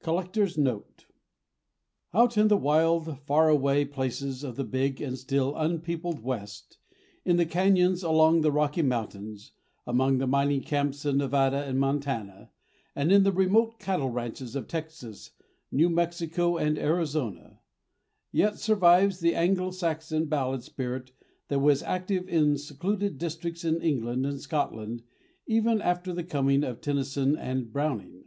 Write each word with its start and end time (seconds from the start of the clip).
COLLECTOR'S 0.00 0.56
NOTE 0.56 1.04
Out 2.14 2.38
in 2.38 2.48
the 2.48 2.56
wild, 2.56 3.20
far 3.26 3.50
away 3.50 3.84
places 3.84 4.42
of 4.42 4.56
the 4.56 4.64
big 4.64 4.98
and 5.02 5.18
still 5.18 5.54
unpeopled 5.56 6.20
west, 6.20 6.78
in 7.22 7.36
the 7.36 7.44
cañons 7.44 8.02
along 8.02 8.40
the 8.40 8.50
Rocky 8.50 8.80
Mountains, 8.80 9.52
among 9.86 10.16
the 10.16 10.26
mining 10.26 10.62
camps 10.62 11.04
of 11.04 11.16
Nevada 11.16 11.64
and 11.66 11.78
Montana, 11.78 12.50
and 12.96 13.12
on 13.12 13.24
the 13.24 13.30
remote 13.30 13.78
cattle 13.78 14.08
ranches 14.08 14.56
of 14.56 14.68
Texas, 14.68 15.32
New 15.70 15.90
Mexico, 15.90 16.56
and 16.56 16.78
Arizona, 16.78 17.60
yet 18.32 18.58
survives 18.58 19.20
the 19.20 19.34
Anglo 19.34 19.70
Saxon 19.70 20.24
ballad 20.24 20.62
spirit 20.62 21.12
that 21.48 21.58
was 21.58 21.82
active 21.82 22.26
in 22.26 22.56
secluded 22.56 23.18
districts 23.18 23.66
in 23.66 23.82
England 23.82 24.24
and 24.24 24.40
Scotland 24.40 25.02
even 25.46 25.82
after 25.82 26.14
the 26.14 26.24
coming 26.24 26.64
of 26.64 26.80
Tennyson 26.80 27.36
and 27.36 27.70
Browning. 27.70 28.24